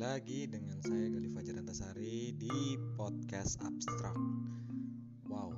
[0.00, 4.16] lagi dengan saya Gali Fajar Antasari di podcast Abstrak.
[5.28, 5.52] Wow,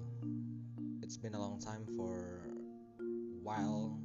[0.99, 2.43] it's been a long time for
[3.47, 4.03] while.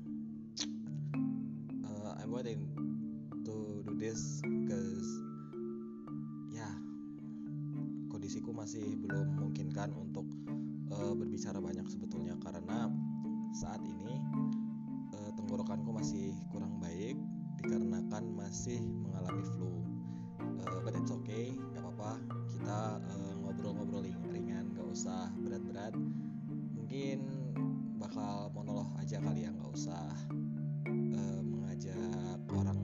[1.82, 2.70] Uh, I'm waiting
[3.50, 5.10] to do this because
[6.54, 6.70] ya
[8.14, 10.30] kondisiku masih belum memungkinkan untuk
[10.94, 12.94] uh, berbicara banyak sebetulnya karena
[13.58, 14.22] saat ini
[15.18, 17.18] uh, tenggorokanku masih kurang baik
[17.58, 19.97] dikarenakan masih mengalami flu
[20.66, 22.12] uh, but it's okay nggak apa-apa.
[22.50, 25.94] Kita uh, ngobrol-ngobrol ringan nggak usah berat-berat.
[26.74, 27.18] Mungkin
[28.02, 30.06] bakal monolog aja kali ya nggak usah
[30.90, 32.80] uh, mengajak orang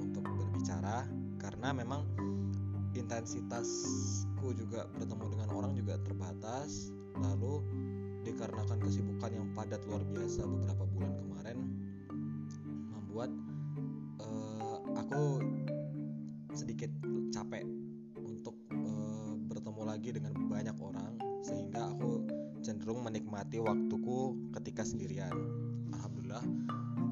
[0.00, 1.04] untuk berbicara.
[1.36, 2.06] Karena memang
[2.96, 6.90] intensitasku juga bertemu dengan orang juga terbatas.
[7.16, 7.64] Lalu
[8.26, 11.25] dikarenakan kesibukan yang padat luar biasa beberapa bulan kemarin
[22.86, 25.34] cenderung menikmati waktuku ketika sendirian.
[25.90, 26.46] Alhamdulillah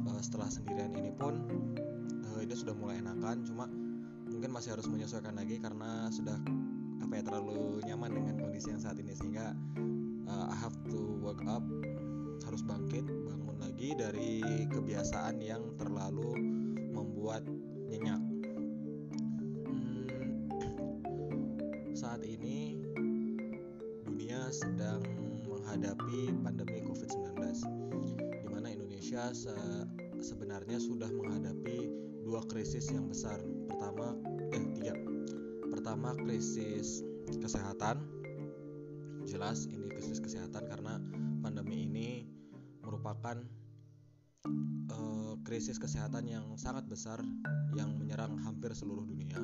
[0.07, 1.35] uh, setelah sendirian ini pun
[2.31, 3.67] uh, ini sudah mulai enakan cuma
[4.31, 6.39] mungkin masih harus menyesuaikan lagi karena sudah
[7.03, 9.51] apa ya terlalu nyaman dengan kondisi yang saat ini sehingga
[10.31, 11.67] uh, I have to work up
[12.47, 16.39] harus bangkit bangun lagi dari kebiasaan yang terlalu
[16.95, 17.43] membuat
[17.91, 18.23] nyenyak
[21.99, 22.79] saat ini
[24.07, 25.14] dunia sedang
[25.75, 27.35] menghadapi pandemi COVID-19
[28.47, 29.51] di mana Indonesia se
[30.23, 31.91] sebenarnya sudah menghadapi
[32.23, 33.43] dua krisis yang besar.
[33.67, 34.15] Pertama
[34.55, 34.95] eh tiga.
[35.67, 37.03] Pertama krisis
[37.43, 38.07] kesehatan.
[39.27, 41.03] Jelas ini krisis kesehatan karena
[41.43, 42.31] pandemi ini
[42.79, 43.43] merupakan
[44.95, 47.19] uh, krisis kesehatan yang sangat besar
[47.75, 49.43] yang menyerang hampir seluruh dunia.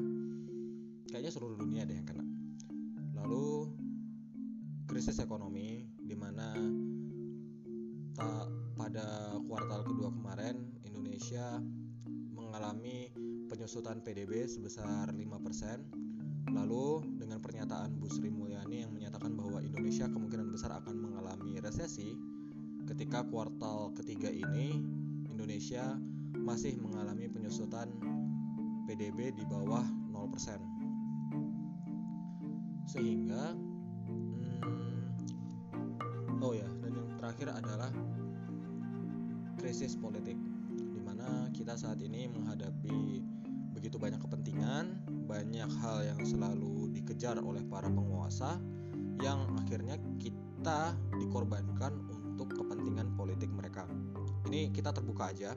[1.11, 2.23] Kayaknya seluruh dunia deh yang kena
[3.19, 3.80] Lalu
[4.91, 6.51] krisis ekonomi di mana
[8.75, 11.63] pada kuartal kedua kemarin Indonesia
[12.35, 13.07] mengalami
[13.47, 16.51] penyusutan PDB sebesar 5%.
[16.51, 22.19] Lalu dengan pernyataan Bu Sri Mulyani yang menyatakan bahwa Indonesia kemungkinan besar akan mengalami resesi
[22.91, 24.75] ketika kuartal ketiga ini
[25.31, 25.95] Indonesia
[26.35, 27.95] masih mengalami penyusutan
[28.91, 33.70] PDB di bawah 0% sehingga
[36.41, 37.91] oh ya dan yang terakhir adalah
[39.61, 40.37] krisis politik
[40.73, 43.21] di mana kita saat ini menghadapi
[43.77, 44.99] begitu banyak kepentingan
[45.31, 48.59] banyak hal yang selalu dikejar oleh para penguasa
[49.21, 51.93] yang akhirnya kita dikorbankan
[52.41, 53.85] untuk kepentingan politik mereka.
[54.49, 55.53] Ini kita terbuka aja.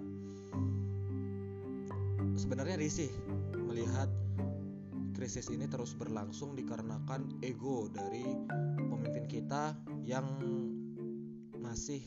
[2.35, 3.09] Sebenarnya risih
[3.55, 4.11] melihat
[5.15, 8.27] krisis ini terus berlangsung dikarenakan ego dari
[10.13, 10.29] yang
[11.57, 12.05] masih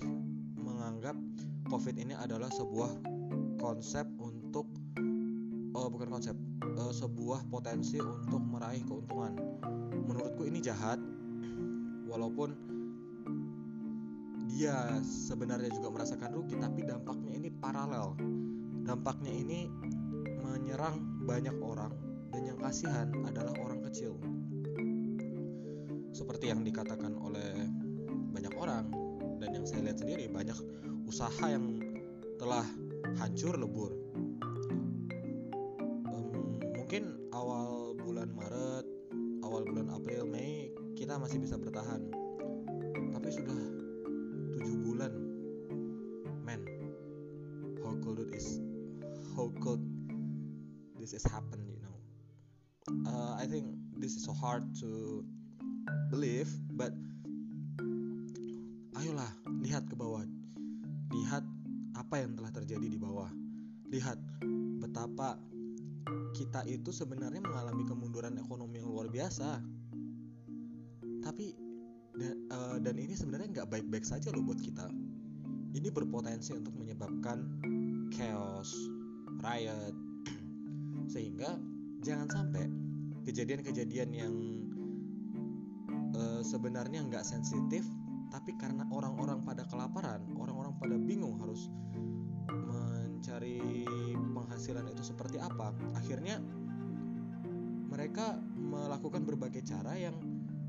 [0.55, 1.19] menganggap
[1.67, 3.03] COVID ini adalah sebuah
[3.59, 4.71] konsep untuk
[5.75, 9.35] oh bukan konsep uh, sebuah potensi untuk meraih keuntungan.
[10.07, 11.03] Menurutku ini jahat
[12.07, 12.55] walaupun
[14.55, 18.15] dia sebenarnya juga merasakan rugi tapi dampaknya ini paralel.
[18.87, 19.67] Dampaknya ini
[20.47, 21.91] menyerang banyak orang
[22.31, 24.15] dan yang kasihan adalah orang kecil.
[26.15, 27.76] Seperti yang dikatakan oleh
[28.47, 28.87] banyak orang
[29.43, 30.55] dan yang saya lihat sendiri banyak
[31.11, 31.83] usaha yang
[32.39, 32.63] telah
[33.19, 33.91] hancur lebur.
[36.07, 38.87] Um, mungkin awal bulan Maret,
[39.43, 42.07] awal bulan April, Mei kita masih bisa bertahan.
[43.19, 43.59] Tapi sudah
[44.55, 45.11] tujuh bulan,
[46.47, 46.63] man,
[47.83, 48.63] how could this,
[49.35, 49.83] how could
[51.03, 51.67] this is happen?
[53.11, 53.67] uh, I think
[53.99, 55.27] this is so hard to
[56.11, 56.47] believe
[66.67, 69.63] itu sebenarnya mengalami kemunduran ekonomi yang luar biasa.
[71.23, 71.47] Tapi
[72.17, 74.91] dan, uh, dan ini sebenarnya nggak baik-baik saja loh buat kita.
[75.77, 77.63] Ini berpotensi untuk menyebabkan
[78.11, 78.75] chaos
[79.43, 79.95] riot.
[81.07, 81.61] Sehingga
[82.03, 82.65] jangan sampai
[83.27, 84.35] kejadian-kejadian yang
[86.15, 87.85] uh, sebenarnya nggak sensitif
[88.31, 91.71] tapi karena orang-orang pada kelaparan orang-orang pada bingung harus
[92.51, 93.63] mencari
[94.57, 95.69] penghasilan itu seperti apa.
[96.01, 96.41] Akhirnya
[97.93, 100.17] mereka melakukan berbagai cara yang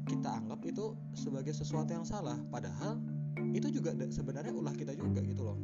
[0.03, 2.35] kita anggap itu sebagai sesuatu yang salah.
[2.51, 2.99] Padahal
[3.55, 5.55] itu juga sebenarnya ulah kita juga gitu loh.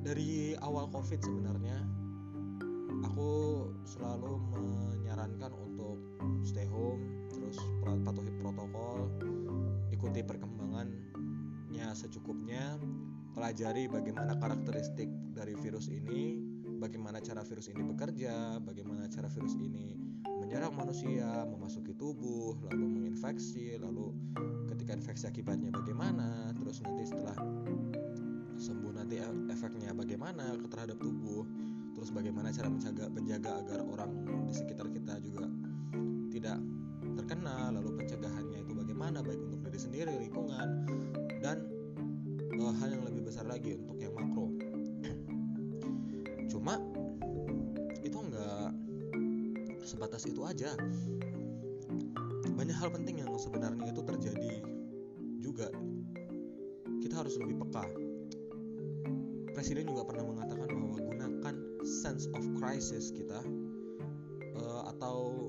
[0.00, 1.84] Dari awal covid sebenarnya
[3.04, 3.28] aku
[3.84, 6.00] selalu menyarankan untuk
[6.48, 9.12] stay home terus patuhi protokol
[9.92, 12.80] ikuti perkembangannya secukupnya
[13.36, 16.49] pelajari bagaimana karakteristik dari virus ini
[16.80, 20.00] bagaimana cara virus ini bekerja bagaimana cara virus ini
[20.40, 24.16] menyerang manusia memasuki tubuh lalu menginfeksi lalu
[24.72, 27.36] ketika infeksi akibatnya bagaimana terus nanti setelah
[28.56, 29.20] sembuh nanti
[29.52, 31.44] efeknya bagaimana terhadap tubuh
[31.92, 34.10] terus bagaimana cara menjaga menjaga agar orang
[34.48, 35.44] di sekitar kita juga
[36.32, 36.56] tidak
[37.20, 40.88] terkena lalu pencegahannya itu bagaimana baik untuk diri sendiri lingkungan
[41.44, 41.60] dan
[42.56, 44.39] uh, hal yang lebih besar lagi untuk yang makro
[50.10, 50.74] sebatas itu aja.
[52.58, 54.58] Banyak hal penting yang sebenarnya itu terjadi
[55.38, 55.70] juga.
[56.98, 57.86] Kita harus lebih peka.
[59.54, 60.98] Presiden juga pernah mengatakan bahwa
[61.86, 63.38] sense of crisis kita
[64.58, 65.48] uh, atau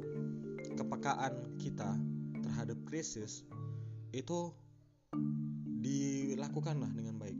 [0.77, 1.97] kepekaan kita
[2.45, 3.41] terhadap krisis
[4.13, 4.53] itu
[5.81, 7.37] dilakukanlah dengan baik.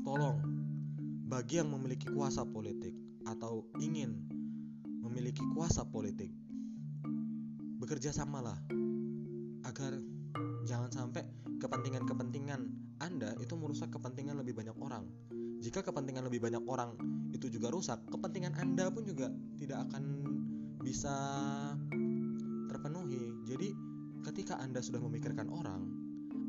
[0.00, 0.40] Tolong
[1.28, 2.96] bagi yang memiliki kuasa politik
[3.28, 4.24] atau ingin
[5.04, 6.32] memiliki kuasa politik
[7.84, 8.56] bekerja samalah
[9.68, 9.92] agar
[10.64, 11.20] jangan sampai
[11.60, 12.60] kepentingan-kepentingan
[12.96, 15.04] Anda itu merusak kepentingan lebih banyak orang.
[15.60, 16.96] Jika kepentingan lebih banyak orang
[17.36, 19.28] itu juga rusak, kepentingan Anda pun juga
[19.60, 20.04] tidak akan
[20.80, 21.12] bisa
[22.72, 23.44] terpenuhi.
[23.44, 23.68] Jadi,
[24.32, 25.84] ketika Anda sudah memikirkan orang,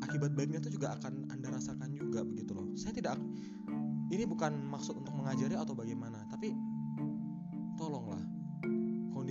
[0.07, 2.71] akibat baiknya itu juga akan Anda rasakan juga begitu loh.
[2.79, 3.19] Saya tidak
[4.07, 6.24] ini bukan maksud untuk mengajari atau bagaimana,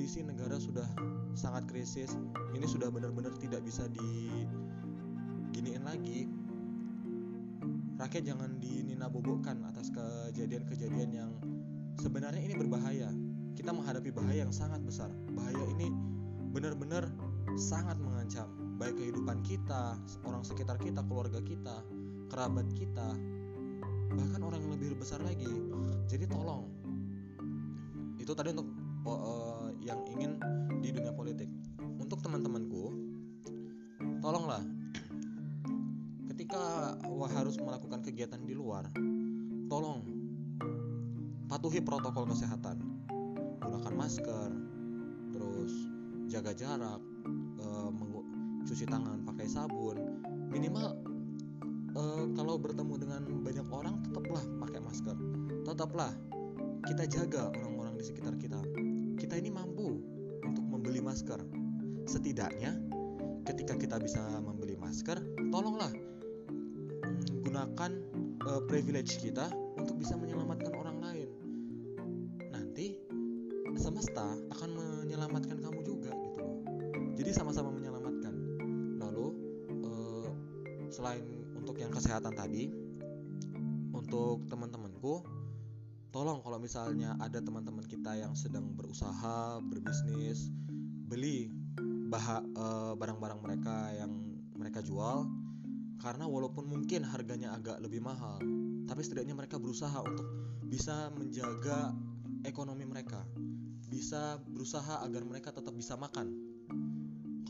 [0.05, 0.85] Kondisi negara sudah
[1.33, 2.13] sangat krisis.
[2.53, 4.45] Ini sudah benar-benar tidak bisa di
[5.49, 6.29] giniin lagi.
[7.97, 11.33] Rakyat jangan dininabobokan atas kejadian-kejadian yang
[12.05, 13.09] sebenarnya ini berbahaya.
[13.57, 15.09] Kita menghadapi bahaya yang sangat besar.
[15.33, 15.89] Bahaya ini
[16.53, 17.09] benar-benar
[17.57, 18.53] sangat mengancam.
[18.77, 19.97] Baik kehidupan kita
[20.29, 21.81] orang sekitar kita keluarga kita
[22.29, 23.09] kerabat kita
[24.13, 25.49] bahkan orang yang lebih besar lagi.
[26.13, 26.69] Jadi tolong
[28.21, 30.41] itu tadi untuk uh, yang ingin
[30.81, 31.49] di dunia politik
[32.01, 32.93] untuk teman-temanku
[34.25, 34.65] tolonglah
[36.35, 36.99] ketika
[37.31, 38.91] harus melakukan kegiatan di luar,
[39.71, 40.03] tolong
[41.47, 42.83] patuhi protokol kesehatan.
[43.63, 44.51] Gunakan masker,
[45.33, 45.73] terus
[46.29, 47.01] jaga jarak,
[47.57, 47.67] e,
[48.67, 49.97] cuci tangan pakai sabun.
[50.51, 50.99] Minimal
[51.95, 52.03] e,
[52.35, 55.17] kalau bertemu dengan banyak orang tetaplah pakai masker.
[55.65, 56.13] Tetaplah
[56.85, 58.61] kita jaga orang-orang di sekitar kita.
[59.25, 59.89] Kita ini mampu
[60.45, 61.41] untuk membeli masker.
[62.05, 62.77] Setidaknya
[63.49, 65.17] ketika kita bisa membeli masker,
[65.49, 65.89] tolonglah
[67.41, 67.91] gunakan
[68.45, 69.49] uh, privilege kita
[69.81, 71.29] untuk bisa menyelamatkan orang lain.
[72.53, 73.01] Nanti
[73.81, 74.71] semesta akan
[75.09, 76.61] menyelamatkan kamu juga gitu loh.
[77.17, 78.35] Jadi sama-sama menyelamatkan.
[79.01, 79.27] Lalu
[79.89, 80.29] uh,
[80.93, 81.25] selain
[81.57, 82.69] untuk yang kesehatan tadi,
[83.89, 85.25] untuk teman-temanku,
[86.55, 90.55] kalau misalnya ada teman-teman kita yang sedang berusaha, berbisnis,
[91.11, 91.51] beli
[92.15, 95.27] uh, barang-barang mereka yang mereka jual
[95.99, 98.39] karena walaupun mungkin harganya agak lebih mahal,
[98.87, 100.31] tapi setidaknya mereka berusaha untuk
[100.71, 101.91] bisa menjaga
[102.47, 103.27] ekonomi mereka,
[103.91, 106.39] bisa berusaha agar mereka tetap bisa makan.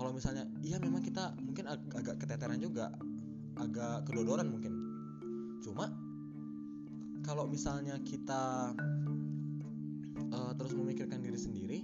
[0.01, 2.89] Kalau misalnya, iya memang kita mungkin ag agak keteteran juga,
[3.61, 4.73] agak kedodoran mungkin.
[5.61, 5.93] Cuma
[7.25, 8.77] kalau misalnya kita
[10.31, 11.81] uh, terus memikirkan diri sendiri,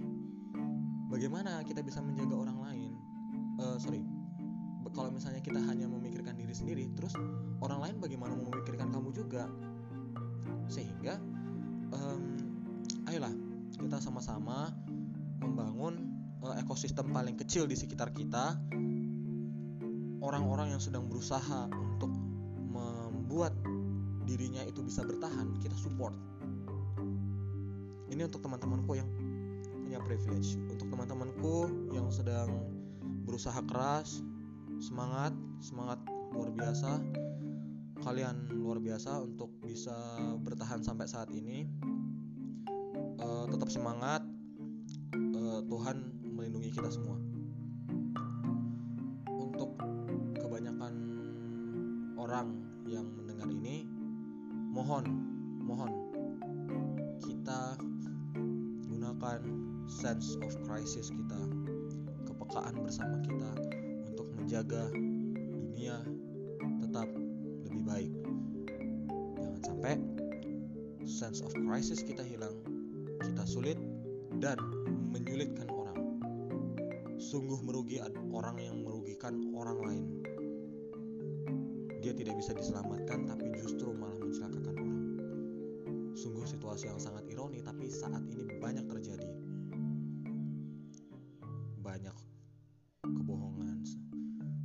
[1.09, 2.91] bagaimana kita bisa menjaga orang lain?
[3.57, 4.05] Uh, sorry,
[4.91, 7.15] kalau misalnya kita hanya memikirkan diri sendiri terus
[7.63, 9.47] orang lain bagaimana memikirkan kamu juga
[10.67, 11.19] sehingga
[11.95, 12.21] um,
[13.07, 13.31] ayolah
[13.79, 14.71] kita sama-sama
[15.39, 16.11] membangun
[16.43, 18.59] uh, ekosistem paling kecil di sekitar kita
[20.21, 22.11] orang-orang yang sedang berusaha untuk
[24.41, 26.17] dirinya itu bisa bertahan kita support.
[28.09, 29.05] Ini untuk teman-temanku yang
[29.85, 30.57] punya privilege.
[30.65, 32.49] Untuk teman-temanku yang sedang
[33.21, 34.25] berusaha keras
[34.81, 35.29] semangat
[35.61, 36.01] semangat
[36.33, 36.97] luar biasa
[38.01, 39.93] kalian luar biasa untuk bisa
[40.41, 41.69] bertahan sampai saat ini.
[43.21, 44.25] Uh, tetap semangat
[45.37, 46.01] uh, Tuhan
[46.33, 47.21] melindungi kita semua.
[49.29, 49.77] Untuk
[50.41, 50.93] kebanyakan
[52.17, 52.70] orang
[54.81, 55.05] mohon
[55.61, 55.93] mohon
[57.21, 57.77] kita
[58.89, 59.37] gunakan
[59.85, 61.37] sense of crisis kita
[62.25, 63.51] kepekaan bersama kita
[64.41, 64.89] menjaga
[65.53, 66.01] dunia
[66.81, 67.07] tetap
[67.63, 68.11] lebih baik.
[69.37, 69.95] Jangan sampai
[71.05, 72.57] sense of crisis kita hilang,
[73.21, 73.77] kita sulit,
[74.41, 74.57] dan
[75.13, 76.17] menyulitkan orang.
[77.21, 78.01] Sungguh merugi
[78.33, 80.05] orang yang merugikan orang lain.
[82.01, 84.70] Dia tidak bisa diselamatkan tapi justru malah mencelakakan.
[86.21, 89.25] Sungguh situasi yang sangat ironi tapi saat ini banyak terjadi.
[91.81, 92.13] Banyak
[93.01, 93.81] kebohongan,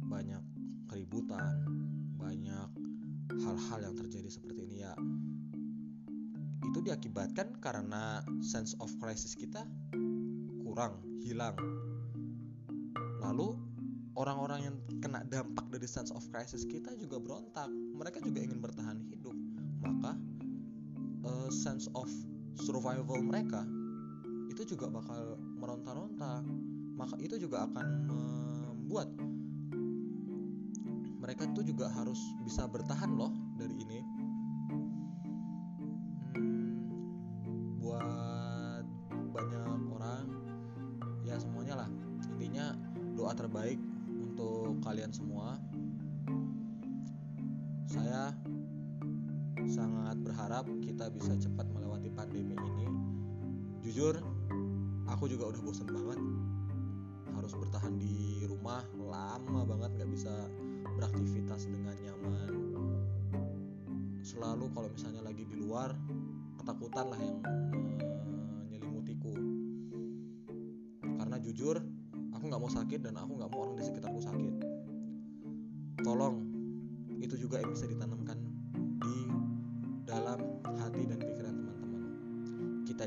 [0.04, 0.42] banyak
[0.84, 1.64] keributan,
[2.20, 2.68] banyak
[3.40, 4.92] hal-hal yang terjadi seperti ini ya
[6.76, 9.64] itu diakibatkan karena sense of crisis kita
[10.60, 11.56] kurang, hilang.
[13.24, 13.56] Lalu
[14.12, 17.72] orang-orang yang kena dampak dari sense of crisis kita juga berontak.
[17.72, 19.32] Mereka juga ingin bertahan hidup.
[19.80, 20.20] Maka
[21.50, 22.08] sense of
[22.56, 23.66] survival mereka
[24.56, 26.40] itu juga bakal meronta-ronta.
[26.96, 29.12] Maka itu juga akan membuat
[31.20, 33.28] mereka tuh juga harus bisa bertahan loh
[33.60, 34.00] dari ini
[50.96, 52.88] kita bisa cepat melewati pandemi ini.
[53.84, 54.16] Jujur,
[55.04, 56.16] aku juga udah bosan banget
[57.36, 60.32] harus bertahan di rumah lama banget nggak bisa
[60.96, 62.52] beraktivitas dengan nyaman.
[64.24, 65.92] Selalu kalau misalnya lagi di luar
[66.64, 67.44] ketakutan lah yang
[68.64, 69.36] menyelimutiku.
[71.20, 71.76] Karena jujur
[72.32, 74.54] aku nggak mau sakit dan aku nggak mau orang di sekitarku sakit
[76.00, 76.40] tolong
[77.20, 78.25] itu juga yang bisa ditanamkan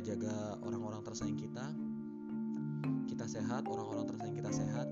[0.09, 1.69] jaga orang-orang tersayang kita.
[3.05, 4.87] Kita sehat orang-orang tersayang kita sehat.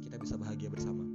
[0.00, 1.11] Kita bisa bahagia bersama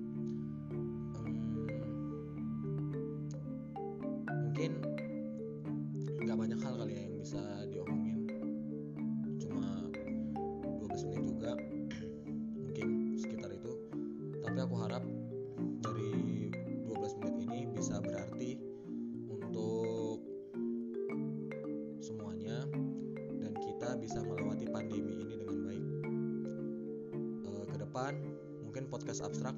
[29.08, 29.56] podcast abstrak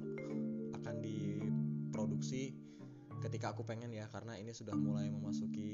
[0.77, 2.53] akan diproduksi
[3.17, 5.73] ketika aku pengen ya karena ini sudah mulai memasuki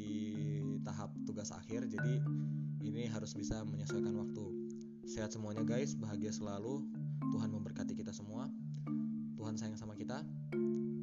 [0.87, 2.23] tahap tugas akhir jadi
[2.79, 4.47] ini harus bisa menyesuaikan waktu.
[5.11, 5.91] Sehat semuanya guys.
[5.91, 6.87] Bahagia selalu.
[7.35, 8.47] Tuhan memberkati kita semua.
[9.35, 10.23] Tuhan sayang sama kita.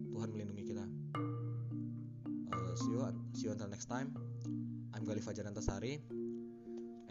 [0.08, 0.88] Tuhan melindungi kita.
[2.56, 3.04] Uh, see you
[3.36, 4.16] see you until next time.
[4.96, 6.00] I'm Gali Fajar Antasari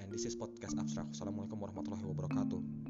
[0.02, 1.06] and this is podcast abstrak.
[1.14, 2.81] Assalamualaikum warahmatullahi wabarakatuh